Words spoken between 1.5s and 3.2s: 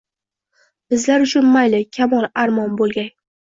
mayli kamol armon boʼlgay